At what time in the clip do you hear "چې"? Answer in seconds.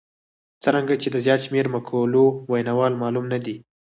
1.01-1.07